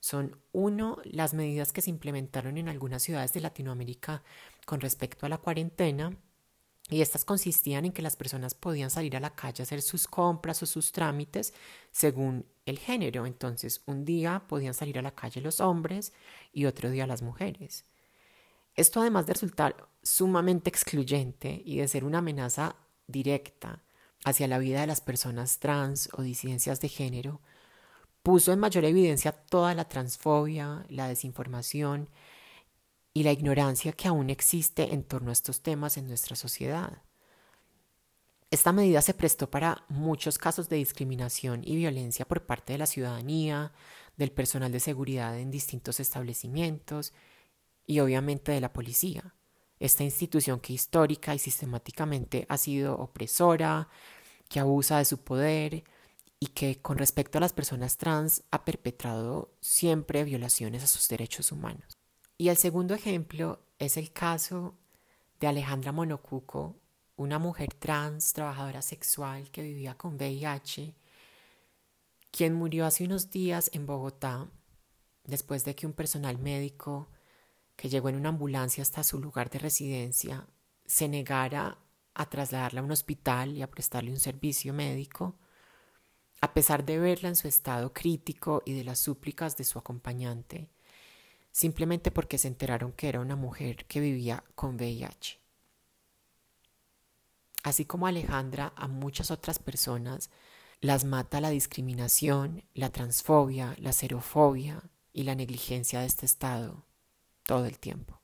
son 0.00 0.40
uno, 0.52 0.98
las 1.04 1.34
medidas 1.34 1.72
que 1.72 1.82
se 1.82 1.90
implementaron 1.90 2.58
en 2.58 2.68
algunas 2.68 3.02
ciudades 3.02 3.32
de 3.32 3.40
Latinoamérica 3.40 4.22
con 4.64 4.80
respecto 4.80 5.26
a 5.26 5.28
la 5.28 5.38
cuarentena 5.38 6.16
y 6.90 7.02
estas 7.02 7.24
consistían 7.24 7.84
en 7.84 7.92
que 7.92 8.02
las 8.02 8.16
personas 8.16 8.54
podían 8.54 8.90
salir 8.90 9.16
a 9.16 9.20
la 9.20 9.34
calle 9.34 9.62
a 9.62 9.64
hacer 9.64 9.82
sus 9.82 10.06
compras 10.06 10.62
o 10.62 10.66
sus 10.66 10.92
trámites 10.92 11.52
según 11.90 12.46
el 12.64 12.78
género. 12.78 13.26
Entonces, 13.26 13.82
un 13.86 14.04
día 14.04 14.44
podían 14.48 14.74
salir 14.74 14.98
a 14.98 15.02
la 15.02 15.14
calle 15.14 15.40
los 15.40 15.60
hombres 15.60 16.12
y 16.52 16.64
otro 16.64 16.90
día 16.90 17.06
las 17.06 17.22
mujeres. 17.22 17.84
Esto 18.74 19.00
además 19.00 19.26
de 19.26 19.34
resultar 19.34 19.88
sumamente 20.02 20.70
excluyente 20.70 21.60
y 21.64 21.78
de 21.78 21.88
ser 21.88 22.04
una 22.04 22.18
amenaza 22.18 22.76
directa 23.06 23.82
hacia 24.24 24.48
la 24.48 24.58
vida 24.58 24.80
de 24.80 24.86
las 24.86 25.00
personas 25.00 25.58
trans 25.58 26.08
o 26.12 26.22
disidencias 26.22 26.80
de 26.80 26.88
género, 26.88 27.40
puso 28.28 28.52
en 28.52 28.58
mayor 28.58 28.84
evidencia 28.84 29.32
toda 29.32 29.72
la 29.72 29.88
transfobia, 29.88 30.84
la 30.90 31.08
desinformación 31.08 32.10
y 33.14 33.22
la 33.22 33.32
ignorancia 33.32 33.92
que 33.92 34.06
aún 34.06 34.28
existe 34.28 34.92
en 34.92 35.02
torno 35.02 35.30
a 35.30 35.32
estos 35.32 35.62
temas 35.62 35.96
en 35.96 36.06
nuestra 36.06 36.36
sociedad. 36.36 37.00
Esta 38.50 38.70
medida 38.70 39.00
se 39.00 39.14
prestó 39.14 39.50
para 39.50 39.82
muchos 39.88 40.36
casos 40.36 40.68
de 40.68 40.76
discriminación 40.76 41.62
y 41.64 41.76
violencia 41.76 42.28
por 42.28 42.44
parte 42.44 42.74
de 42.74 42.78
la 42.78 42.84
ciudadanía, 42.84 43.72
del 44.18 44.30
personal 44.30 44.72
de 44.72 44.80
seguridad 44.80 45.38
en 45.38 45.50
distintos 45.50 45.98
establecimientos 45.98 47.14
y 47.86 48.00
obviamente 48.00 48.52
de 48.52 48.60
la 48.60 48.74
policía, 48.74 49.36
esta 49.80 50.04
institución 50.04 50.60
que 50.60 50.74
histórica 50.74 51.34
y 51.34 51.38
sistemáticamente 51.38 52.44
ha 52.50 52.58
sido 52.58 52.94
opresora, 52.98 53.88
que 54.50 54.60
abusa 54.60 54.98
de 54.98 55.06
su 55.06 55.16
poder 55.16 55.84
y 56.40 56.48
que 56.48 56.80
con 56.80 56.98
respecto 56.98 57.38
a 57.38 57.40
las 57.40 57.52
personas 57.52 57.96
trans 57.96 58.44
ha 58.50 58.64
perpetrado 58.64 59.56
siempre 59.60 60.24
violaciones 60.24 60.84
a 60.84 60.86
sus 60.86 61.08
derechos 61.08 61.50
humanos. 61.52 61.98
Y 62.36 62.48
el 62.48 62.56
segundo 62.56 62.94
ejemplo 62.94 63.66
es 63.78 63.96
el 63.96 64.12
caso 64.12 64.76
de 65.40 65.48
Alejandra 65.48 65.92
Monocuco, 65.92 66.80
una 67.16 67.38
mujer 67.38 67.74
trans, 67.74 68.32
trabajadora 68.32 68.82
sexual 68.82 69.50
que 69.50 69.62
vivía 69.62 69.96
con 69.96 70.14
VIH, 70.14 70.94
quien 72.30 72.54
murió 72.54 72.86
hace 72.86 73.04
unos 73.04 73.30
días 73.30 73.70
en 73.72 73.86
Bogotá 73.86 74.48
después 75.24 75.64
de 75.64 75.74
que 75.74 75.86
un 75.86 75.92
personal 75.92 76.38
médico 76.38 77.10
que 77.76 77.88
llegó 77.88 78.08
en 78.08 78.16
una 78.16 78.30
ambulancia 78.30 78.82
hasta 78.82 79.04
su 79.04 79.20
lugar 79.20 79.50
de 79.50 79.58
residencia 79.58 80.46
se 80.86 81.08
negara 81.08 81.78
a 82.14 82.28
trasladarla 82.28 82.80
a 82.80 82.84
un 82.84 82.90
hospital 82.90 83.56
y 83.56 83.62
a 83.62 83.70
prestarle 83.70 84.10
un 84.10 84.18
servicio 84.18 84.72
médico, 84.72 85.38
a 86.40 86.54
pesar 86.54 86.84
de 86.84 86.98
verla 86.98 87.28
en 87.28 87.36
su 87.36 87.48
estado 87.48 87.92
crítico 87.92 88.62
y 88.64 88.74
de 88.74 88.84
las 88.84 88.98
súplicas 88.98 89.56
de 89.56 89.64
su 89.64 89.78
acompañante 89.78 90.68
simplemente 91.58 92.12
porque 92.12 92.38
se 92.38 92.46
enteraron 92.46 92.92
que 92.92 93.08
era 93.08 93.18
una 93.18 93.34
mujer 93.34 93.84
que 93.86 93.98
vivía 93.98 94.44
con 94.54 94.76
VIH. 94.76 95.40
Así 97.64 97.84
como 97.84 98.06
Alejandra, 98.06 98.72
a 98.76 98.86
muchas 98.86 99.32
otras 99.32 99.58
personas 99.58 100.30
las 100.80 101.04
mata 101.04 101.40
la 101.40 101.50
discriminación, 101.50 102.62
la 102.74 102.90
transfobia, 102.90 103.74
la 103.78 103.92
xerofobia 103.92 104.80
y 105.12 105.24
la 105.24 105.34
negligencia 105.34 105.98
de 106.00 106.06
este 106.06 106.26
Estado 106.26 106.84
todo 107.42 107.66
el 107.66 107.80
tiempo. 107.80 108.20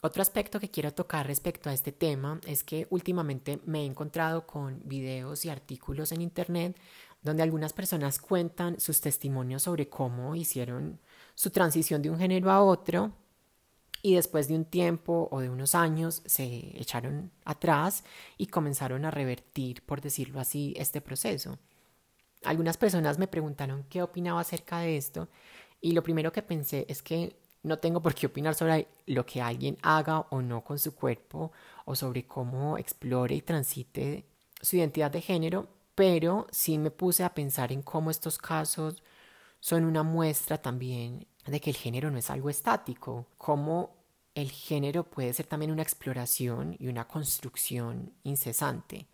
Otro 0.00 0.22
aspecto 0.22 0.60
que 0.60 0.70
quiero 0.70 0.94
tocar 0.94 1.26
respecto 1.26 1.68
a 1.68 1.72
este 1.72 1.90
tema 1.90 2.40
es 2.46 2.62
que 2.62 2.86
últimamente 2.90 3.58
me 3.66 3.80
he 3.80 3.84
encontrado 3.84 4.46
con 4.46 4.80
videos 4.84 5.44
y 5.44 5.50
artículos 5.50 6.12
en 6.12 6.22
Internet 6.22 6.78
donde 7.22 7.42
algunas 7.42 7.72
personas 7.72 8.18
cuentan 8.18 8.80
sus 8.80 9.00
testimonios 9.00 9.62
sobre 9.62 9.88
cómo 9.88 10.34
hicieron 10.34 11.00
su 11.34 11.50
transición 11.50 12.02
de 12.02 12.10
un 12.10 12.18
género 12.18 12.50
a 12.50 12.62
otro 12.62 13.12
y 14.02 14.14
después 14.14 14.48
de 14.48 14.54
un 14.54 14.64
tiempo 14.64 15.28
o 15.30 15.40
de 15.40 15.50
unos 15.50 15.74
años 15.74 16.22
se 16.24 16.80
echaron 16.80 17.32
atrás 17.44 18.04
y 18.36 18.46
comenzaron 18.46 19.04
a 19.04 19.10
revertir, 19.10 19.82
por 19.84 20.00
decirlo 20.00 20.40
así, 20.40 20.74
este 20.76 21.00
proceso. 21.00 21.58
Algunas 22.44 22.76
personas 22.76 23.18
me 23.18 23.26
preguntaron 23.26 23.84
qué 23.88 24.02
opinaba 24.02 24.40
acerca 24.40 24.78
de 24.78 24.96
esto 24.96 25.28
y 25.80 25.92
lo 25.92 26.02
primero 26.02 26.32
que 26.32 26.42
pensé 26.42 26.86
es 26.88 27.02
que 27.02 27.36
no 27.62 27.78
tengo 27.78 28.00
por 28.00 28.14
qué 28.14 28.26
opinar 28.26 28.54
sobre 28.54 28.86
lo 29.06 29.26
que 29.26 29.42
alguien 29.42 29.76
haga 29.82 30.20
o 30.30 30.40
no 30.42 30.62
con 30.62 30.78
su 30.78 30.94
cuerpo 30.94 31.52
o 31.84 31.96
sobre 31.96 32.26
cómo 32.26 32.78
explore 32.78 33.34
y 33.34 33.42
transite 33.42 34.26
su 34.60 34.76
identidad 34.76 35.10
de 35.10 35.20
género, 35.20 35.68
pero 35.98 36.46
sí 36.52 36.78
me 36.78 36.92
puse 36.92 37.24
a 37.24 37.34
pensar 37.34 37.72
en 37.72 37.82
cómo 37.82 38.12
estos 38.12 38.38
casos 38.38 39.02
son 39.58 39.84
una 39.84 40.04
muestra 40.04 40.62
también 40.62 41.26
de 41.44 41.60
que 41.60 41.70
el 41.70 41.76
género 41.76 42.08
no 42.12 42.18
es 42.18 42.30
algo 42.30 42.50
estático, 42.50 43.26
como 43.36 43.96
el 44.36 44.52
género 44.52 45.10
puede 45.10 45.32
ser 45.32 45.46
también 45.46 45.72
una 45.72 45.82
exploración 45.82 46.76
y 46.78 46.86
una 46.86 47.08
construcción 47.08 48.12
incesante. 48.22 49.08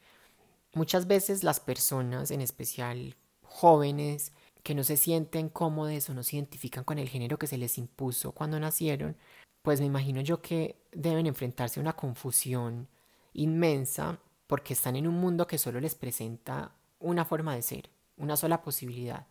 Muchas 0.75 1.07
veces 1.07 1.43
las 1.43 1.59
personas, 1.59 2.31
en 2.31 2.43
especial 2.43 3.17
jóvenes, 3.41 4.33
que 4.63 4.75
no 4.75 4.85
se 4.85 4.99
sienten 4.99 5.49
cómodos 5.49 6.11
o 6.11 6.13
no 6.13 6.23
se 6.23 6.37
identifican 6.37 6.85
con 6.85 6.99
el 6.99 7.09
género 7.09 7.39
que 7.39 7.47
se 7.47 7.57
les 7.57 7.79
impuso 7.79 8.33
cuando 8.33 8.61
nacieron, 8.61 9.17
pues 9.63 9.81
me 9.81 9.87
imagino 9.87 10.21
yo 10.21 10.43
que 10.43 10.77
deben 10.93 11.25
enfrentarse 11.25 11.81
a 11.81 11.83
una 11.83 11.97
confusión 11.97 12.89
inmensa 13.33 14.19
porque 14.55 14.75
están 14.75 14.95
en 14.95 15.09
un 15.09 15.15
mundo 15.15 15.49
que 15.49 15.59
solo 15.59 15.81
les 15.81 15.97
presenta 15.97 16.71
una 17.01 17.25
forma 17.25 17.57
de 17.57 17.63
ser, 17.63 17.91
una 18.17 18.37
sola 18.37 18.63
posibilidad 18.63 19.27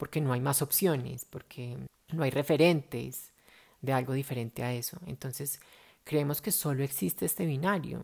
porque 0.00 0.22
no 0.22 0.32
hay 0.32 0.40
más 0.40 0.62
opciones, 0.62 1.26
porque 1.26 1.76
no 2.08 2.22
hay 2.22 2.30
referentes 2.30 3.32
de 3.82 3.92
algo 3.92 4.14
diferente 4.14 4.62
a 4.62 4.72
eso. 4.72 4.96
Entonces, 5.04 5.60
creemos 6.04 6.40
que 6.40 6.52
solo 6.52 6.82
existe 6.82 7.26
este 7.26 7.44
binario. 7.44 8.02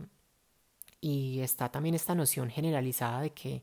Y 1.01 1.41
está 1.41 1.71
también 1.71 1.95
esta 1.95 2.15
noción 2.15 2.51
generalizada 2.51 3.23
de 3.23 3.31
que 3.31 3.63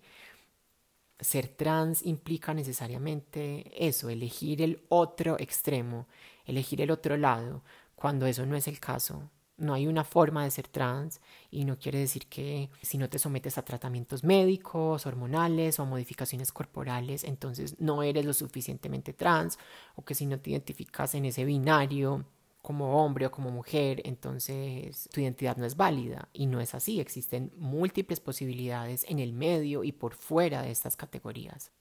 ser 1.20 1.48
trans 1.48 2.04
implica 2.04 2.56
necesariamente 2.56 3.72
eso, 3.78 4.10
elegir 4.10 4.64
el 4.64 4.82
otro 4.90 5.40
extremo, 5.40 6.08
elegir 6.46 6.82
el 6.82 6.90
otro 6.90 7.18
lado, 7.18 7.62
cuando 7.96 8.26
eso 8.26 8.48
no 8.48 8.56
es 8.56 8.68
el 8.68 8.80
caso. 8.80 9.30
No 9.58 9.74
hay 9.74 9.88
una 9.88 10.04
forma 10.04 10.44
de 10.44 10.52
ser 10.52 10.68
trans 10.68 11.22
y 11.52 11.66
no 11.66 11.78
quiere 11.78 12.00
decir 12.00 12.28
que 12.28 12.70
si 12.82 12.98
no 12.98 13.10
te 13.10 13.20
sometes 13.20 13.58
a 13.58 13.66
tratamientos 13.66 14.24
médicos, 14.24 15.06
hormonales 15.06 15.80
o 15.80 15.86
modificaciones 15.86 16.52
corporales, 16.52 17.24
entonces 17.24 17.80
no 17.80 18.02
eres 18.02 18.26
lo 18.26 18.34
suficientemente 18.34 19.14
trans 19.14 19.60
o 19.96 20.04
que 20.04 20.16
si 20.16 20.26
no 20.26 20.40
te 20.40 20.52
identificas 20.52 21.14
en 21.16 21.26
ese 21.26 21.46
binario 21.46 22.26
como 22.64 23.04
hombre 23.04 23.26
o 23.26 23.32
como 23.32 23.52
mujer, 23.52 24.02
entonces 24.06 25.10
tu 25.12 25.20
identidad 25.20 25.58
no 25.58 25.66
es 25.66 25.76
válida. 25.76 26.30
Y 26.32 26.46
no 26.48 26.62
es 26.62 26.74
así, 26.74 27.02
existen 27.02 27.52
múltiples 27.58 28.22
posibilidades 28.22 29.06
en 29.10 29.20
el 29.20 29.34
medio 29.34 29.84
y 29.84 29.92
por 29.92 30.16
fuera 30.16 30.62
de 30.62 30.72
estas 30.72 30.96
categorías. 30.96 31.72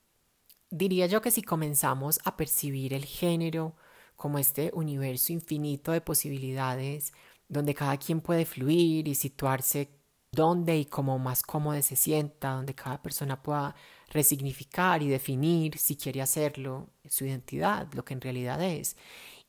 Diría 0.70 1.06
yo 1.06 1.22
que 1.22 1.30
si 1.30 1.42
comenzamos 1.42 2.18
a 2.24 2.36
percibir 2.36 2.94
el 2.94 3.04
género 3.04 3.76
como 4.16 4.38
este 4.38 4.72
universo 4.74 5.32
infinito 5.32 5.92
de 5.92 6.00
posibilidades, 6.00 7.12
donde 7.52 7.74
cada 7.74 7.98
quien 7.98 8.22
puede 8.22 8.46
fluir 8.46 9.06
y 9.06 9.14
situarse 9.14 9.90
donde 10.32 10.78
y 10.78 10.86
como 10.86 11.18
más 11.18 11.42
cómodo 11.42 11.80
se 11.82 11.96
sienta, 11.96 12.52
donde 12.52 12.74
cada 12.74 13.02
persona 13.02 13.42
pueda 13.42 13.74
resignificar 14.08 15.02
y 15.02 15.08
definir, 15.08 15.76
si 15.76 15.96
quiere 15.96 16.22
hacerlo, 16.22 16.88
su 17.06 17.26
identidad, 17.26 17.92
lo 17.92 18.06
que 18.06 18.14
en 18.14 18.22
realidad 18.22 18.62
es. 18.62 18.96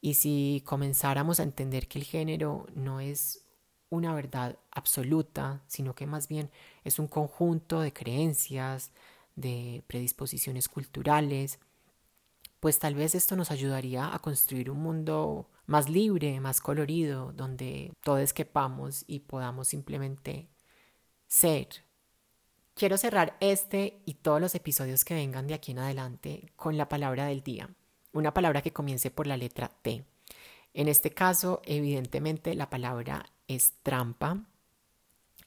Y 0.01 0.15
si 0.15 0.62
comenzáramos 0.65 1.39
a 1.39 1.43
entender 1.43 1.88
que 1.88 2.00
el 2.00 2.03
género 2.03 2.67
no 2.75 3.00
es 3.00 3.45
una 3.89 4.13
verdad 4.13 4.57
absoluta, 4.72 5.62
sino 5.67 5.95
que 5.95 6.05
más 6.05 6.27
bien 6.27 6.51
es 6.83 7.00
un 7.00 7.07
conjunto 7.07 7.79
de 7.79 7.93
creencias, 7.93 8.91
de 9.38 9.81
predisposiciones 9.88 10.67
culturales, 10.67 11.60
pues 12.60 12.79
tal 12.79 12.95
vez 12.95 13.15
esto 13.15 13.38
nos 13.38 13.50
ayudaría 13.50 14.13
a 14.13 14.19
construir 14.19 14.69
un 14.69 14.81
mundo 14.81 15.48
más 15.65 15.89
libre, 15.89 16.39
más 16.39 16.62
colorido, 16.62 17.32
donde 17.34 17.93
todos 18.01 18.34
quepamos 18.34 19.03
y 19.08 19.20
podamos 19.20 19.67
simplemente 19.67 20.50
ser. 21.27 21.67
Quiero 22.74 22.98
cerrar 22.98 23.38
este 23.39 24.01
y 24.05 24.15
todos 24.15 24.41
los 24.41 24.55
episodios 24.55 25.05
que 25.05 25.13
vengan 25.13 25.48
de 25.48 25.53
aquí 25.53 25.72
en 25.72 25.79
adelante 25.79 26.51
con 26.55 26.77
la 26.77 26.89
palabra 26.89 27.25
del 27.25 27.43
día 27.43 27.70
una 28.13 28.34
palabra 28.34 28.62
que 28.62 28.72
comience 28.72 29.12
por 29.12 29.27
la 29.27 29.38
letra 29.38 29.70
T. 29.82 30.05
En 30.74 30.88
este 30.88 31.12
caso, 31.12 31.62
evidentemente, 31.65 32.53
la 32.55 32.70
palabra 32.70 33.25
es 33.48 33.74
trampa 33.84 34.46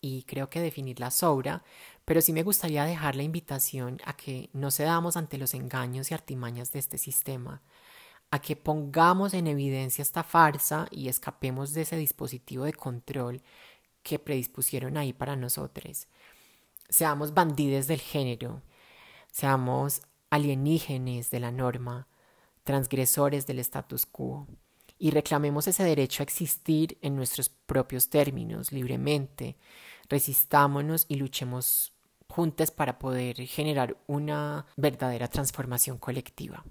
y 0.01 0.25
creo 0.25 0.51
que 0.51 0.61
definirla 0.61 1.11
sobra, 1.11 1.65
pero 2.05 2.21
sí 2.21 2.33
me 2.33 2.43
gustaría 2.43 2.85
dejar 2.85 3.17
la 3.17 3.23
invitación 3.23 4.01
a 4.05 4.17
que 4.17 4.51
no 4.53 4.71
cedamos 4.71 5.17
ante 5.17 5.39
los 5.39 5.55
engaños 5.55 6.11
y 6.11 6.15
artimañas 6.15 6.71
de 6.73 6.81
este 6.81 6.99
sistema, 6.99 7.63
a 8.31 8.41
que 8.41 8.57
pongamos 8.57 9.35
en 9.35 9.47
evidencia 9.47 10.03
esta 10.03 10.23
farsa 10.23 10.89
y 10.91 11.09
escapemos 11.09 11.73
de 11.73 11.83
ese 11.83 11.97
dispositivo 11.97 12.65
de 12.65 12.73
control 12.73 13.43
que 14.03 14.19
predispusieron 14.19 14.97
ahí 14.97 15.13
para 15.13 15.37
nosotros. 15.37 16.09
Seamos 16.89 17.35
bandides 17.35 17.87
del 17.87 18.01
género, 18.01 18.63
seamos 19.31 20.03
alienígenes 20.31 21.31
de 21.31 21.41
la 21.41 21.51
norma, 21.51 22.07
transgresores 22.63 23.47
del 23.47 23.59
status 23.61 24.07
quo, 24.07 24.47
y 24.99 25.11
reclamemos 25.11 25.69
ese 25.69 25.85
derecho 25.85 26.23
a 26.23 26.25
existir 26.25 26.99
en 27.03 27.17
nuestros 27.17 27.49
propios 27.49 28.09
términos, 28.09 28.73
libremente. 28.73 29.57
Resistámonos 30.09 31.05
y 31.09 31.17
luchemos 31.17 31.93
juntos 32.29 32.71
para 32.71 32.99
poder 32.99 33.37
generar 33.47 33.97
una 34.07 34.67
verdadera 34.77 35.29
transformación 35.29 35.99
colectiva. 35.99 36.65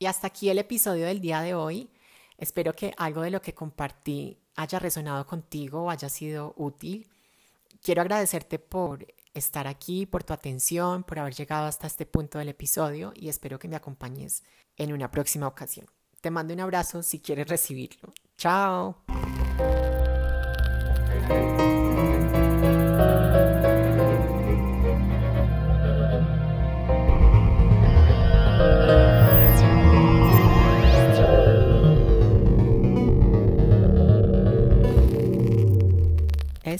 Y 0.00 0.06
hasta 0.06 0.28
aquí 0.28 0.48
el 0.48 0.58
episodio 0.58 1.04
del 1.04 1.20
día 1.20 1.42
de 1.42 1.54
hoy. 1.54 1.90
Espero 2.38 2.72
que 2.72 2.94
algo 2.96 3.20
de 3.20 3.30
lo 3.30 3.42
que 3.42 3.52
compartí 3.52 4.38
haya 4.56 4.78
resonado 4.78 5.26
contigo 5.26 5.82
o 5.82 5.90
haya 5.90 6.08
sido 6.08 6.54
útil. 6.56 7.06
Quiero 7.82 8.00
agradecerte 8.00 8.58
por 8.58 9.06
estar 9.34 9.66
aquí, 9.66 10.06
por 10.06 10.24
tu 10.24 10.32
atención, 10.32 11.04
por 11.04 11.18
haber 11.18 11.34
llegado 11.34 11.66
hasta 11.66 11.86
este 11.86 12.06
punto 12.06 12.38
del 12.38 12.48
episodio 12.48 13.12
y 13.14 13.28
espero 13.28 13.58
que 13.58 13.68
me 13.68 13.76
acompañes 13.76 14.42
en 14.78 14.94
una 14.94 15.10
próxima 15.10 15.46
ocasión. 15.46 15.86
Te 16.22 16.30
mando 16.30 16.54
un 16.54 16.60
abrazo 16.60 17.02
si 17.02 17.20
quieres 17.20 17.48
recibirlo. 17.48 18.14
Chao. 18.38 19.04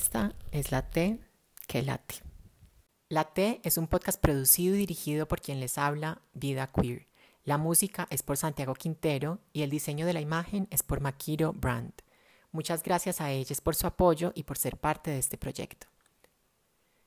Esta 0.03 0.33
es 0.51 0.73
la 0.73 0.89
T 0.89 1.21
que 1.67 1.83
late. 1.83 2.23
La 3.11 3.25
T 3.35 3.61
es 3.65 3.77
un 3.77 3.87
podcast 3.87 4.19
producido 4.19 4.75
y 4.75 4.79
dirigido 4.79 5.29
por 5.29 5.43
quien 5.43 5.61
les 5.61 5.77
habla, 5.77 6.23
Vida 6.33 6.69
Queer. 6.69 7.07
La 7.45 7.59
música 7.59 8.07
es 8.09 8.23
por 8.23 8.39
Santiago 8.39 8.73
Quintero 8.73 9.41
y 9.53 9.61
el 9.61 9.69
diseño 9.69 10.07
de 10.07 10.15
la 10.15 10.23
imagen 10.23 10.69
es 10.71 10.83
por 10.83 11.03
Makiro 11.03 11.53
Brand. 11.53 11.93
Muchas 12.51 12.83
gracias 12.83 13.21
a 13.21 13.31
ellos 13.31 13.61
por 13.61 13.75
su 13.75 13.87
apoyo 13.87 14.33
y 14.35 14.45
por 14.45 14.57
ser 14.57 14.79
parte 14.79 15.11
de 15.11 15.19
este 15.19 15.37
proyecto. 15.37 15.87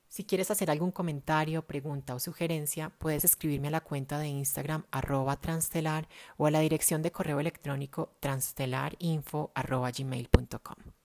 Si 0.07 0.23
quieres 0.23 0.51
hacer 0.51 0.69
algún 0.69 0.91
comentario, 0.91 1.65
pregunta 1.65 2.13
o 2.13 2.19
sugerencia, 2.19 2.91
puedes 2.99 3.25
escribirme 3.25 3.69
a 3.69 3.71
la 3.71 3.81
cuenta 3.81 4.19
de 4.19 4.27
Instagram 4.27 4.85
arroba 4.91 5.41
transtelar 5.41 6.07
o 6.37 6.45
a 6.45 6.51
la 6.51 6.59
dirección 6.59 7.01
de 7.01 7.11
correo 7.11 7.39
electrónico 7.39 8.13
transtelarinfo 8.19 9.51
gmail.com. 9.55 11.02